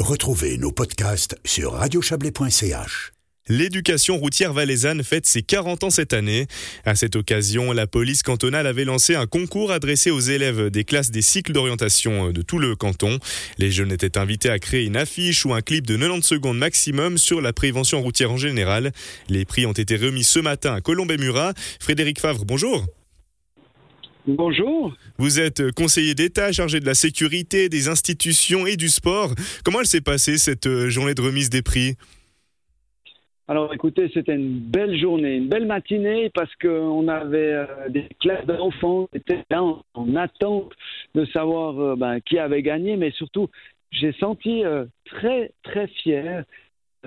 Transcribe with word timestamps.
Retrouvez 0.00 0.58
nos 0.58 0.72
podcasts 0.72 1.36
sur 1.44 1.74
radiochablais.ch. 1.74 3.12
L'éducation 3.48 4.18
routière 4.18 4.52
valaisanne 4.52 5.04
fête 5.04 5.24
ses 5.24 5.42
40 5.42 5.84
ans 5.84 5.90
cette 5.90 6.12
année. 6.12 6.46
À 6.84 6.96
cette 6.96 7.14
occasion, 7.14 7.72
la 7.72 7.86
police 7.86 8.22
cantonale 8.22 8.66
avait 8.66 8.84
lancé 8.84 9.14
un 9.14 9.26
concours 9.26 9.70
adressé 9.70 10.10
aux 10.10 10.20
élèves 10.20 10.70
des 10.70 10.82
classes 10.84 11.12
des 11.12 11.22
cycles 11.22 11.52
d'orientation 11.52 12.32
de 12.32 12.42
tout 12.42 12.58
le 12.58 12.74
canton. 12.74 13.18
Les 13.58 13.70
jeunes 13.70 13.92
étaient 13.92 14.18
invités 14.18 14.50
à 14.50 14.58
créer 14.58 14.84
une 14.84 14.96
affiche 14.96 15.46
ou 15.46 15.54
un 15.54 15.62
clip 15.62 15.86
de 15.86 15.96
90 15.96 16.26
secondes 16.26 16.58
maximum 16.58 17.16
sur 17.16 17.40
la 17.40 17.52
prévention 17.52 18.02
routière 18.02 18.32
en 18.32 18.36
général. 18.36 18.92
Les 19.28 19.44
prix 19.44 19.64
ont 19.64 19.72
été 19.72 19.96
remis 19.96 20.24
ce 20.24 20.40
matin 20.40 20.74
à 20.74 20.80
Colombe 20.80 21.12
et 21.12 21.18
Murat. 21.18 21.52
Frédéric 21.78 22.18
Favre, 22.18 22.44
bonjour. 22.44 22.84
Bonjour. 24.26 24.94
Vous 25.18 25.38
êtes 25.38 25.70
conseiller 25.72 26.14
d'État 26.14 26.50
chargé 26.50 26.80
de 26.80 26.86
la 26.86 26.94
sécurité, 26.94 27.68
des 27.68 27.88
institutions 27.88 28.66
et 28.66 28.76
du 28.76 28.88
sport. 28.88 29.34
Comment 29.62 29.80
elle 29.80 29.86
s'est 29.86 30.00
passée 30.00 30.38
cette 30.38 30.66
euh, 30.66 30.88
journée 30.88 31.12
de 31.12 31.20
remise 31.20 31.50
des 31.50 31.60
prix? 31.60 31.96
Alors 33.48 33.74
écoutez, 33.74 34.10
c'était 34.14 34.34
une 34.34 34.60
belle 34.60 34.98
journée, 34.98 35.36
une 35.36 35.48
belle 35.48 35.66
matinée 35.66 36.30
parce 36.30 36.48
qu'on 36.56 37.06
avait 37.06 37.52
euh, 37.52 37.66
des 37.90 38.08
classes 38.18 38.46
d'enfants 38.46 39.08
qui 39.12 39.18
étaient 39.18 39.44
là 39.50 39.62
en, 39.92 40.16
attente 40.16 40.72
de 41.14 41.26
savoir 41.26 41.78
euh, 41.78 41.94
ben, 41.94 42.20
qui 42.20 42.38
avait 42.38 42.62
gagné, 42.62 42.96
mais 42.96 43.10
surtout 43.10 43.50
j'ai 43.92 44.14
senti 44.14 44.62
très 45.04 45.52
très 45.62 45.86
fier 45.86 46.44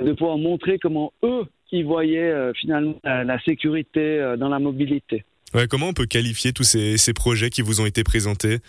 de 0.02 0.14
pouvoir 0.14 0.38
montrer 0.38 0.78
comment 0.80 1.12
eux 1.24 1.46
qui 1.66 1.84
voyaient 1.84 2.54
finalement 2.54 2.96
la 3.04 3.38
sécurité 3.42 4.36
dans 4.38 4.48
la 4.48 4.60
mobilité 4.60 5.26
comment 5.70 5.90
on 5.90 5.94
peut 5.94 6.06
qualifier 6.06 6.54
tous 6.54 6.64
ces, 6.64 7.14
projets 7.14 7.50
qui 7.50 7.62
vous 7.62 7.82
ont 7.82 7.86
été 7.86 8.04
présentés 8.04 8.60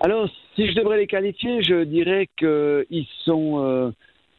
Alors, 0.00 0.28
si 0.54 0.68
je 0.68 0.74
devrais 0.74 0.98
les 0.98 1.06
qualifier, 1.06 1.62
je 1.62 1.84
dirais 1.84 2.28
qu'ils 2.36 3.06
sont 3.24 3.62
euh, 3.62 3.90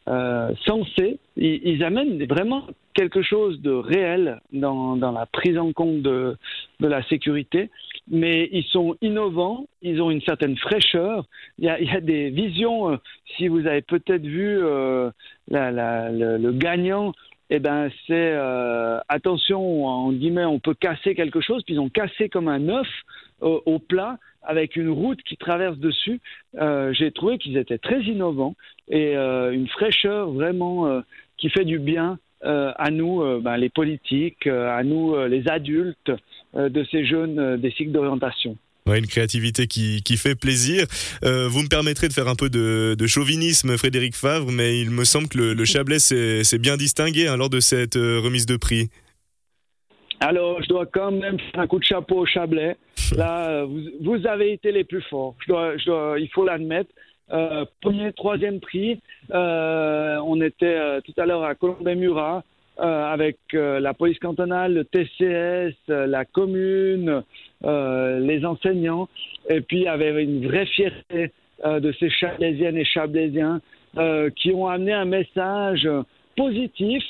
euh, 0.07 0.51
sensés. 0.65 1.19
Ils, 1.37 1.83
amènent 1.83 2.23
vraiment 2.25 2.67
quelque 2.93 3.21
chose 3.21 3.61
de 3.61 3.71
réel 3.71 4.41
dans, 4.51 4.95
la 4.95 5.25
prise 5.25 5.57
en 5.57 5.71
compte 5.71 6.01
de, 6.01 6.35
la 6.79 7.03
sécurité, 7.07 7.69
mais 8.09 8.49
ils 8.51 8.65
sont 8.65 8.95
innovants, 9.01 9.65
ils 9.81 10.01
ont 10.01 10.11
une 10.11 10.21
certaine 10.21 10.57
fraîcheur. 10.57 11.25
Il 11.57 11.65
y 11.65 11.69
a, 11.69 12.01
des 12.01 12.29
visions, 12.29 12.91
euh, 12.91 12.97
si 13.37 13.47
vous 13.47 13.65
avez 13.65 13.81
peut-être 13.81 14.25
vu 14.25 14.59
le, 14.59 15.11
le, 15.49 16.51
gagnant 16.51 17.13
eh 17.49 17.59
ben 17.59 17.89
c'est 18.05 18.31
euh, 18.33 18.99
attention, 19.09 19.85
on 19.85 20.11
guillemets, 20.11 20.45
on 20.45 20.59
peut 20.59 20.73
casser 20.73 21.15
quelque 21.15 21.41
chose, 21.41 21.63
puis 21.63 21.75
ils 21.75 21.79
ont 21.79 21.89
cassé 21.89 22.29
comme 22.29 22.47
un 22.47 22.69
œuf 22.69 22.87
au 23.41 23.79
plat 23.79 24.17
avec 24.43 24.75
une 24.75 24.89
route 24.89 25.21
qui 25.23 25.37
traverse 25.37 25.77
dessus. 25.77 26.19
Euh, 26.57 26.93
j'ai 26.93 27.11
trouvé 27.11 27.37
qu'ils 27.37 27.57
étaient 27.57 27.77
très 27.77 28.01
innovants 28.01 28.55
et 28.87 29.15
euh, 29.15 29.51
une 29.51 29.67
fraîcheur 29.67 30.31
vraiment 30.31 31.01
qui 31.37 31.49
fait 31.49 31.65
du 31.65 31.79
bien 31.79 32.19
à 32.41 32.89
nous, 32.91 33.41
ben, 33.41 33.57
les 33.57 33.69
politiques, 33.69 34.47
à 34.47 34.83
nous, 34.83 35.15
les 35.25 35.49
adultes 35.49 36.11
de 36.53 36.83
ces 36.85 37.05
jeunes 37.05 37.57
des 37.57 37.71
cycles 37.71 37.91
d'orientation 37.91 38.55
une 38.97 39.07
créativité 39.07 39.67
qui, 39.67 40.01
qui 40.03 40.17
fait 40.17 40.35
plaisir. 40.35 40.85
Euh, 41.23 41.47
vous 41.47 41.61
me 41.61 41.67
permettrez 41.67 42.07
de 42.07 42.13
faire 42.13 42.27
un 42.27 42.35
peu 42.35 42.49
de, 42.49 42.95
de, 42.97 43.07
chauvinisme, 43.07 43.77
Frédéric 43.77 44.15
Favre, 44.15 44.51
mais 44.51 44.79
il 44.79 44.89
me 44.89 45.03
semble 45.03 45.27
que 45.27 45.37
le, 45.37 45.65
Chablais 45.65 45.99
s'est 45.99 46.57
bien 46.57 46.77
distingué 46.77 47.27
hein, 47.27 47.37
lors 47.37 47.49
de 47.49 47.59
cette 47.59 47.95
euh, 47.95 48.19
remise 48.19 48.45
de 48.45 48.57
prix. 48.57 48.89
Alors, 50.19 50.61
je 50.61 50.67
dois 50.67 50.85
quand 50.85 51.11
même 51.11 51.39
faire 51.39 51.61
un 51.61 51.67
coup 51.67 51.79
de 51.79 51.85
chapeau 51.85 52.19
au 52.19 52.25
Chablais. 52.25 52.75
Là, 53.15 53.63
vous, 53.63 53.79
vous 54.01 54.27
avez 54.27 54.51
été 54.51 54.71
les 54.71 54.83
plus 54.83 55.01
forts. 55.03 55.35
Je 55.45 55.51
dois, 55.51 55.77
je 55.77 55.85
dois, 55.85 56.15
il 56.19 56.29
faut 56.29 56.45
l'admettre. 56.45 56.91
Euh, 57.31 57.65
premier, 57.81 58.11
troisième 58.13 58.59
prix. 58.59 59.01
Euh, 59.31 60.17
on 60.25 60.41
était 60.41 60.65
euh, 60.65 61.01
tout 61.01 61.13
à 61.17 61.25
l'heure 61.25 61.43
à 61.43 61.55
Colombey-Murat. 61.55 62.43
Euh, 62.81 63.11
avec 63.11 63.37
euh, 63.55 63.81
la 63.81 63.93
police 63.93 64.19
cantonale, 64.19 64.73
le 64.73 64.85
TCS, 64.85 65.75
euh, 65.89 66.07
la 66.07 66.23
commune, 66.23 67.23
les 67.61 68.45
enseignants, 68.45 69.09
et 69.49 69.59
puis 69.59 69.85
avait 69.85 70.23
une 70.23 70.47
vraie 70.47 70.65
fierté 70.65 71.33
de 71.65 71.91
ces 71.99 72.09
Chablaisiennes 72.09 72.77
et 72.77 72.85
Chablaisiens 72.85 73.59
qui 74.37 74.53
ont 74.53 74.67
amené 74.67 74.93
un 74.93 75.03
message 75.03 75.89
positif, 76.37 77.03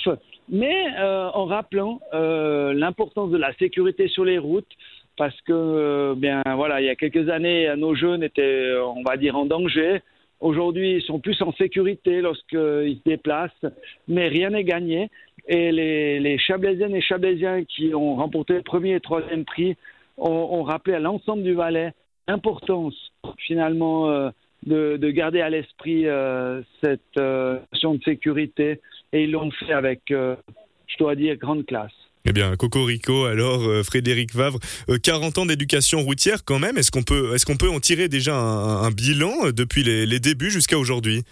mais 0.48 0.88
en 0.98 1.46
rappelant 1.46 2.00
l'importance 2.12 3.30
de 3.30 3.38
la 3.38 3.54
sécurité 3.60 4.08
sur 4.08 4.26
les 4.26 4.40
routes, 4.40 4.72
parce 5.18 5.40
que 5.42 6.16
bien 6.16 6.42
voilà, 6.56 6.82
il 6.82 6.88
y 6.88 6.90
a 6.90 6.96
quelques 6.96 7.30
années, 7.30 7.72
nos 7.78 7.94
jeunes 7.94 8.24
étaient, 8.24 8.74
on 8.84 9.04
va 9.04 9.18
dire, 9.18 9.38
en 9.38 9.46
danger. 9.46 10.02
Aujourd'hui, 10.40 10.96
ils 10.96 11.02
sont 11.02 11.20
plus 11.20 11.42
en 11.42 11.52
sécurité 11.54 12.22
lorsqu'ils 12.22 12.98
se 12.98 13.10
déplacent, 13.10 13.66
mais 14.08 14.28
rien 14.28 14.52
n'est 14.52 14.64
gagné. 14.64 15.10
Et 15.48 15.72
les, 15.72 16.20
les 16.20 16.38
Chablaisiennes 16.38 16.96
et 16.96 17.02
Chablaisiens 17.02 17.64
qui 17.66 17.94
ont 17.94 18.16
remporté 18.16 18.54
le 18.54 18.62
premier 18.62 18.96
et 18.96 19.00
troisième 19.00 19.46
prix 19.46 19.76
ont, 20.20 20.64
rappelé 20.64 20.96
à 20.96 21.00
l'ensemble 21.00 21.44
du 21.44 21.54
Valais 21.54 21.94
l'importance 22.28 22.96
finalement 23.38 24.10
euh, 24.10 24.30
de, 24.66 25.10
garder 25.10 25.42
à 25.42 25.50
l'esprit 25.50 26.08
euh, 26.08 26.62
cette 26.84 27.18
euh, 27.18 27.60
notion 27.72 27.96
de 27.96 28.04
sécurité. 28.04 28.82
Et 29.12 29.24
ils 29.24 29.32
l'ont 29.32 29.50
fait 29.52 29.74
avec, 29.74 30.02
je 30.10 30.98
dois 31.00 31.16
dire, 31.16 31.36
grande 31.38 31.66
classe. 31.66 31.92
Eh 32.26 32.34
bien, 32.34 32.56
Cocorico, 32.58 33.26
alors 33.26 33.62
Frédéric 33.84 34.36
Vavre, 34.36 34.60
40 35.04 35.38
ans 35.40 35.46
d'éducation 35.46 36.02
routière 36.02 36.44
quand 36.44 36.60
même. 36.60 36.78
Est-ce 36.78 36.92
qu'on 36.92 37.04
peut, 37.04 37.34
est-ce 37.34 37.46
qu'on 37.46 37.56
peut 37.56 37.70
en 37.70 37.80
tirer 37.80 38.10
déjà 38.10 38.36
un, 38.36 38.92
bilan 38.92 39.52
depuis 39.56 39.84
les, 39.84 40.20
débuts 40.20 40.52
jusqu'à 40.52 40.78
aujourd'hui? 40.78 41.24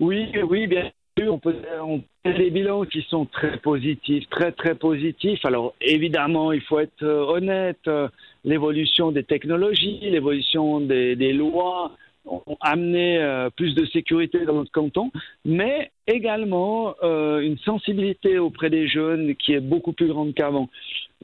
Oui, 0.00 0.26
oui, 0.48 0.66
bien 0.66 0.90
on 1.28 1.38
peut, 1.38 1.54
on 1.82 2.02
des 2.24 2.50
bilans 2.50 2.84
qui 2.84 3.02
sont 3.08 3.26
très 3.26 3.58
positifs, 3.58 4.28
très 4.30 4.52
très 4.52 4.74
positifs. 4.74 5.44
Alors 5.44 5.74
évidemment, 5.80 6.52
il 6.52 6.62
faut 6.62 6.78
être 6.78 7.02
euh, 7.02 7.24
honnête. 7.24 7.80
Euh, 7.88 8.08
l'évolution 8.44 9.12
des 9.12 9.24
technologies, 9.24 10.00
l'évolution 10.02 10.80
des, 10.80 11.32
lois 11.32 11.92
ont 12.24 12.56
amené 12.60 13.18
euh, 13.18 13.50
plus 13.50 13.74
de 13.74 13.84
sécurité 13.86 14.44
dans 14.44 14.54
notre 14.54 14.70
canton, 14.70 15.10
mais 15.44 15.90
également 16.06 16.94
une 17.02 17.58
sensibilité 17.58 18.38
auprès 18.38 18.70
des 18.70 18.88
jeunes 18.88 19.34
qui 19.36 19.52
est 19.52 19.60
beaucoup 19.60 19.92
plus 19.92 20.08
grande 20.08 20.34
qu'avant. 20.34 20.68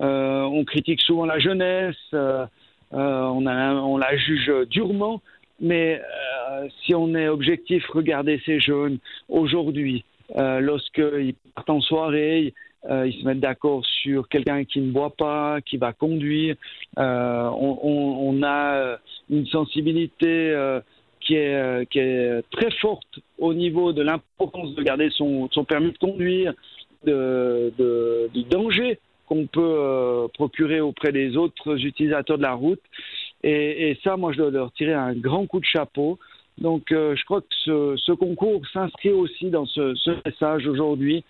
on 0.01 0.65
critique 0.65 1.01
souvent 1.03 1.25
la 1.25 1.39
jeunesse, 1.39 1.97
on, 2.13 3.47
on 3.47 3.97
la 3.97 4.17
juge 4.17 4.53
durement, 4.71 5.21
mais 5.61 6.01
euh, 6.51 6.69
si 6.85 6.95
on 6.95 7.15
est 7.15 7.29
objectif, 7.29 7.85
regardez 7.89 8.41
ces 8.47 8.61
jeunes 8.61 8.99
aujourd'hui, 9.29 10.05
euh, 10.37 10.61
lorsqu'ils 10.61 11.35
partent 11.55 11.71
en 11.71 11.81
soirée, 11.81 12.55
euh, 12.89 13.07
ils 13.07 13.21
se 13.21 13.25
mettent 13.25 13.41
d'accord 13.41 13.85
sur 13.85 14.29
quelqu'un 14.29 14.65
qui 14.65 14.81
ne 14.81 14.93
boit 14.93 15.11
pas, 15.11 15.61
qui 15.61 15.77
va 15.77 15.93
conduire. 15.93 16.57
Euh, 16.99 17.51
on, 17.51 18.43
a 18.43 18.99
une 19.31 19.47
sensibilité 19.47 20.51
euh, 20.51 20.81
qui, 21.21 21.35
est, 21.35 22.43
très 22.51 22.71
forte 22.81 23.19
au 23.39 23.53
niveau 23.53 23.93
de 23.93 24.03
l'importance 24.03 24.75
de 24.75 24.83
garder 24.83 25.11
son, 25.11 25.49
permis 25.69 25.93
de 25.93 25.99
conduire, 25.99 26.55
du 27.05 28.45
danger 28.45 28.99
qu'on 29.27 29.47
peut 29.47 30.29
procurer 30.35 30.81
auprès 30.81 31.13
des 31.13 31.37
autres 31.37 31.85
utilisateurs 31.85 32.39
de 32.39 32.43
la 32.43 32.55
route. 32.55 32.81
Et, 33.43 33.99
ça, 34.03 34.17
moi, 34.17 34.33
je 34.33 34.39
dois 34.39 34.51
leur 34.51 34.73
tirer 34.73 34.95
un 34.95 35.15
grand 35.15 35.47
coup 35.47 35.61
de 35.61 35.65
chapeau. 35.65 36.19
Donc, 36.59 36.91
euh, 36.91 37.15
je 37.15 37.25
crois 37.25 37.41
que 37.41 37.97
ce, 37.97 38.13
concours 38.13 38.63
s'inscrit 38.73 39.13
aussi 39.13 39.51
dans 39.51 39.67
ce 39.67 39.95
message 40.27 40.67
aujourd'hui, 40.67 41.25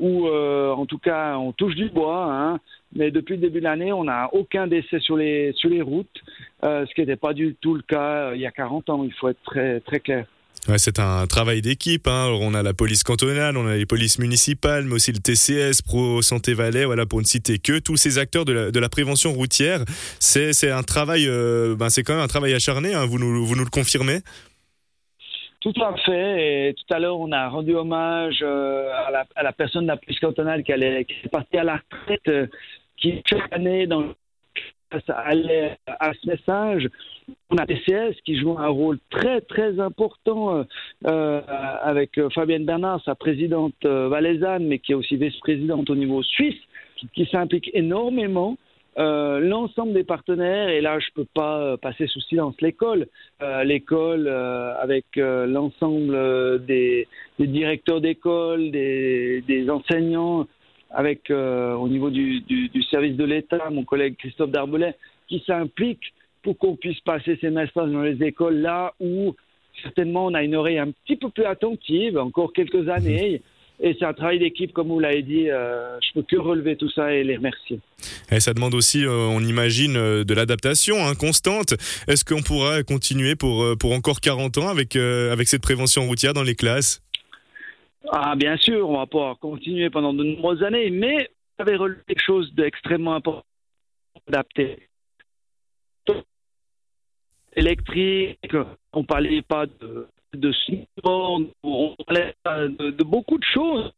où, 0.00 0.26
euh, 0.26 0.72
en 0.72 0.86
tout 0.86 0.98
cas, 0.98 1.36
on 1.38 1.52
touche 1.52 1.74
du 1.74 1.88
bois. 1.88 2.24
Hein, 2.30 2.60
mais 2.94 3.10
depuis 3.10 3.34
le 3.34 3.40
début 3.40 3.58
de 3.58 3.64
l'année, 3.64 3.92
on 3.92 4.04
n'a 4.04 4.28
aucun 4.32 4.66
décès 4.66 5.00
sur 5.00 5.16
les, 5.16 5.52
sur 5.56 5.68
les 5.68 5.82
routes, 5.82 6.22
euh, 6.64 6.86
ce 6.86 6.94
qui 6.94 7.00
n'était 7.00 7.16
pas 7.16 7.32
du 7.32 7.56
tout 7.60 7.74
le 7.74 7.82
cas 7.82 8.34
il 8.34 8.40
y 8.40 8.46
a 8.46 8.52
40 8.52 8.90
ans. 8.90 9.04
Il 9.04 9.12
faut 9.12 9.28
être 9.28 9.42
très, 9.44 9.80
très 9.80 10.00
clair. 10.00 10.26
C'est 10.78 10.98
un 10.98 11.26
travail 11.26 11.60
d'équipe. 11.60 12.06
Hein. 12.06 12.28
On 12.40 12.54
a 12.54 12.62
la 12.62 12.72
police 12.72 13.02
cantonale, 13.02 13.56
on 13.56 13.66
a 13.66 13.76
les 13.76 13.84
polices 13.84 14.18
municipales, 14.18 14.84
mais 14.84 14.94
aussi 14.94 15.12
le 15.12 15.18
TCS, 15.18 15.82
Pro 15.82 16.22
Santé 16.22 16.54
Valais, 16.54 16.86
voilà, 16.86 17.04
pour 17.04 17.20
ne 17.20 17.26
citer 17.26 17.58
que 17.58 17.78
tous 17.78 17.96
ces 17.96 18.18
acteurs 18.18 18.46
de 18.46 18.52
la, 18.52 18.70
de 18.70 18.80
la 18.80 18.88
prévention 18.88 19.32
routière. 19.32 19.84
C'est 20.20 20.70
un 20.70 20.82
travail, 20.82 21.26
euh, 21.28 21.76
ben 21.76 21.90
c'est 21.90 22.02
quand 22.02 22.14
même 22.14 22.22
un 22.22 22.28
travail 22.28 22.54
acharné. 22.54 22.94
Hein. 22.94 23.04
Vous, 23.04 23.18
nous, 23.18 23.44
vous 23.44 23.56
nous 23.56 23.64
le 23.64 23.70
confirmez? 23.70 24.20
Tout 25.64 25.82
à 25.82 25.96
fait. 25.96 26.68
Et 26.68 26.74
tout 26.74 26.94
à 26.94 26.98
l'heure, 26.98 27.18
on 27.18 27.32
a 27.32 27.48
rendu 27.48 27.74
hommage 27.74 28.40
euh, 28.42 28.90
à, 29.34 29.42
la, 29.42 29.52
personne 29.52 29.84
de 29.84 29.88
la 29.88 29.96
police 29.96 30.20
cantonale 30.20 30.62
qui, 30.62 30.72
est 30.72 31.28
partie 31.30 31.56
à 31.56 31.64
la 31.64 31.76
retraite, 31.76 32.28
euh, 32.28 32.46
qui 32.98 33.22
chaque 33.26 33.50
année 33.50 33.86
dans 33.86 34.04
allait 35.08 35.76
à 35.86 36.12
ce 36.12 36.28
message. 36.28 36.88
On 37.50 37.56
a 37.56 37.66
TCS 37.66 38.14
qui 38.24 38.36
joue 38.36 38.56
un 38.58 38.68
rôle 38.68 38.98
très 39.10 39.40
très 39.40 39.80
important 39.80 40.58
euh, 40.58 40.64
euh 41.06 41.40
avec 41.82 42.20
Fabienne 42.32 42.64
Bernard, 42.64 43.02
sa 43.02 43.16
présidente 43.16 43.84
valaisanne, 43.84 44.66
mais 44.66 44.78
qui 44.78 44.92
est 44.92 44.94
aussi 44.94 45.16
vice-présidente 45.16 45.90
au 45.90 45.96
niveau 45.96 46.22
suisse, 46.22 46.60
qui 47.14 47.26
s'implique 47.26 47.70
énormément. 47.72 48.56
Euh, 48.96 49.40
l'ensemble 49.40 49.92
des 49.92 50.04
partenaires, 50.04 50.68
et 50.68 50.80
là 50.80 50.98
je 51.00 51.06
ne 51.06 51.22
peux 51.22 51.28
pas 51.34 51.58
euh, 51.58 51.76
passer 51.76 52.06
sous 52.06 52.20
silence 52.20 52.54
l'école, 52.60 53.08
euh, 53.42 53.64
l'école 53.64 54.28
avec 54.28 55.04
l'ensemble 55.16 56.64
des, 56.64 57.08
directeurs 57.38 58.00
d'école, 58.00 58.70
des, 58.70 59.66
enseignants, 59.68 60.46
avec 60.90 61.30
au 61.30 61.88
niveau 61.88 62.10
du, 62.10 62.40
du, 62.42 62.82
service 62.84 63.16
de 63.16 63.24
l'État, 63.24 63.68
mon 63.70 63.84
collègue 63.84 64.16
Christophe 64.16 64.50
Darbelet, 64.50 64.94
qui 65.28 65.42
s'implique 65.46 66.12
pour 66.42 66.56
qu'on 66.58 66.76
puisse 66.76 67.00
passer 67.00 67.36
ces 67.40 67.50
messages 67.50 67.90
dans 67.90 68.02
les 68.02 68.22
écoles 68.22 68.58
là 68.58 68.94
où 69.00 69.34
certainement 69.82 70.26
on 70.26 70.34
a 70.34 70.42
une 70.42 70.54
oreille 70.54 70.78
un 70.78 70.92
petit 70.92 71.16
peu 71.16 71.30
plus 71.30 71.44
attentive, 71.44 72.18
encore 72.18 72.52
quelques 72.52 72.88
années. 72.88 73.42
Et 73.80 73.96
c'est 73.98 74.04
un 74.04 74.12
travail 74.12 74.38
d'équipe, 74.38 74.72
comme 74.72 74.88
vous 74.88 75.00
l'avez 75.00 75.22
dit. 75.22 75.50
Euh, 75.50 75.98
je 76.00 76.12
peux 76.14 76.22
que 76.22 76.36
relever 76.36 76.76
tout 76.76 76.90
ça 76.90 77.12
et 77.12 77.24
les 77.24 77.36
remercier. 77.36 77.80
Et 78.30 78.38
ça 78.40 78.54
demande 78.54 78.74
aussi, 78.74 79.04
euh, 79.04 79.10
on 79.10 79.40
imagine, 79.40 79.96
euh, 79.96 80.24
de 80.24 80.32
l'adaptation 80.32 80.96
hein, 81.04 81.14
constante. 81.14 81.72
Est-ce 82.06 82.24
qu'on 82.24 82.42
pourra 82.42 82.82
continuer 82.84 83.34
pour, 83.34 83.76
pour 83.78 83.92
encore 83.92 84.20
40 84.20 84.58
ans 84.58 84.68
avec, 84.68 84.96
avec 84.96 85.48
cette 85.48 85.62
prévention 85.62 86.06
routière 86.06 86.34
dans 86.34 86.42
les 86.42 86.54
classes? 86.54 87.02
Ah, 88.10 88.36
bien 88.36 88.56
sûr, 88.56 88.88
on 88.88 88.98
va 88.98 89.06
pouvoir 89.06 89.38
continuer 89.38 89.90
pendant 89.90 90.12
de 90.12 90.22
nombreuses 90.22 90.62
années, 90.62 90.90
mais 90.90 91.30
vous 91.58 91.62
avez 91.62 91.76
relevé 91.76 92.00
quelque 92.06 92.24
chose 92.24 92.52
d'extrêmement 92.54 93.14
important, 93.14 93.44
adapté. 94.28 94.88
Électrique, 97.56 98.56
on 98.92 99.04
parlait 99.04 99.42
pas 99.42 99.66
de 99.66 100.08
de 100.34 100.52
on 101.02 101.94
parlait 102.06 102.34
de, 102.46 103.02
beaucoup 103.04 103.38
de 103.38 103.44
choses. 103.52 103.92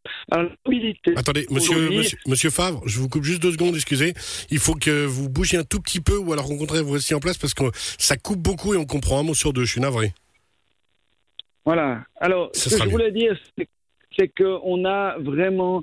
Attendez, 1.17 1.47
monsieur, 1.51 1.91
monsieur, 2.27 2.51
Favre, 2.51 2.83
je 2.87 2.99
vous 2.99 3.09
coupe 3.09 3.25
juste 3.25 3.43
deux 3.43 3.53
secondes, 3.53 3.75
excusez. 3.75 4.15
Il 4.51 4.59
faut 4.59 4.75
que 4.75 5.05
vous 5.05 5.29
bougiez 5.29 5.59
un 5.59 5.65
tout 5.65 5.81
petit 5.81 6.01
peu 6.01 6.17
ou 6.17 6.33
alors 6.33 6.47
rencontrez 6.47 6.83
vous 6.83 6.95
aussi 6.95 7.15
en 7.15 7.21
place 7.21 7.39
parce 7.39 7.55
que 7.55 7.65
ça 7.75 8.17
coupe 8.17 8.41
beaucoup 8.41 8.75
et 8.75 8.77
on 8.77 8.85
comprend 8.85 9.21
un 9.21 9.23
mot 9.23 9.35
sur 9.35 9.53
deux. 9.53 9.65
Je 9.65 9.73
suis 9.73 9.81
navré. 9.81 10.13
Voilà. 11.65 12.05
Alors, 12.21 12.51
ce 12.53 12.77
que 12.77 12.85
je 12.85 12.89
voulais 12.89 13.13
dire, 13.13 13.37
c'est 14.17 14.29
qu'on 14.29 14.85
a 14.85 15.19
vraiment 15.19 15.83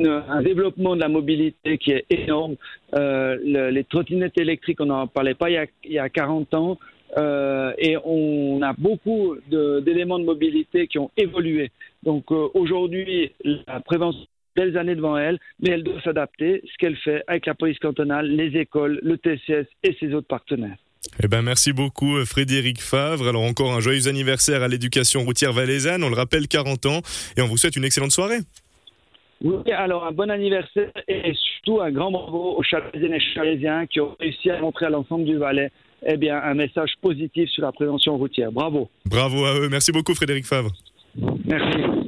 un 0.00 0.42
développement 0.42 0.96
de 0.96 1.00
la 1.00 1.08
mobilité 1.08 1.78
qui 1.78 1.92
est 1.92 2.04
énorme. 2.10 2.56
Euh, 2.94 3.36
les 3.42 3.84
trottinettes 3.84 4.38
électriques, 4.38 4.80
on 4.80 4.86
n'en 4.86 5.06
parlait 5.06 5.34
pas 5.34 5.50
il 5.50 5.54
y, 5.54 5.58
a, 5.58 5.66
il 5.84 5.92
y 5.92 5.98
a 5.98 6.08
40 6.08 6.54
ans. 6.54 6.78
Euh, 7.16 7.72
et 7.78 7.96
on 8.04 8.60
a 8.62 8.72
beaucoup 8.72 9.36
d'éléments 9.48 10.18
de, 10.18 10.24
mobilité 10.24 10.86
qui 10.86 10.98
ont 10.98 11.10
évolué. 11.16 11.70
Donc 12.02 12.24
euh, 12.30 12.48
aujourd'hui, 12.54 13.32
la 13.44 13.80
prévention 13.80 14.26
belles 14.56 14.76
années 14.78 14.94
devant 14.94 15.16
elle, 15.16 15.38
mais 15.60 15.70
elle 15.70 15.82
doit 15.82 16.00
s'adapter, 16.02 16.62
ce 16.64 16.78
qu'elle 16.78 16.96
fait 16.96 17.22
avec 17.26 17.46
la 17.46 17.54
police 17.54 17.78
cantonale, 17.78 18.28
les 18.28 18.56
écoles, 18.58 19.00
le 19.02 19.18
TCS 19.18 19.66
et 19.82 19.96
ses 19.98 20.14
autres 20.14 20.28
partenaires. 20.28 20.76
Eh 21.22 21.28
ben, 21.28 21.42
merci 21.42 21.72
beaucoup 21.72 22.16
euh, 22.16 22.24
Frédéric 22.24 22.80
Favre. 22.80 23.28
Alors 23.28 23.42
encore 23.42 23.72
un 23.72 23.80
joyeux 23.80 24.08
anniversaire 24.08 24.62
à 24.62 24.68
l'éducation 24.68 25.22
routière 25.22 25.52
valaisanne, 25.52 26.02
on 26.02 26.08
le 26.08 26.16
rappelle 26.16 26.48
40 26.48 26.86
ans, 26.86 27.00
et 27.36 27.42
on 27.42 27.46
vous 27.46 27.56
souhaite 27.56 27.76
une 27.76 27.84
excellente 27.84 28.12
soirée. 28.12 28.38
Oui, 29.42 29.70
alors 29.72 30.06
un 30.06 30.12
bon 30.12 30.30
anniversaire 30.30 30.90
et 31.08 31.34
surtout 31.64 31.80
un 31.80 31.90
grand 31.90 32.10
bravo 32.10 32.56
aux 32.58 32.62
Chalaisiens 32.62 33.12
et 33.12 33.20
Chalaisiens 33.20 33.86
qui 33.86 34.00
ont 34.00 34.16
réussi 34.20 34.50
à 34.50 34.60
montrer 34.60 34.86
à 34.86 34.90
l'ensemble 34.90 35.24
du 35.24 35.36
Valais 35.36 35.70
eh 36.06 36.16
bien, 36.16 36.40
un 36.42 36.54
message 36.54 36.92
positif 37.00 37.48
sur 37.50 37.62
la 37.62 37.72
prévention 37.72 38.16
routière. 38.16 38.52
Bravo. 38.52 38.90
Bravo 39.06 39.44
à 39.44 39.54
eux. 39.58 39.68
Merci 39.70 39.90
beaucoup 39.90 40.14
Frédéric 40.14 40.44
Favre. 40.44 40.70
Merci. 41.46 42.03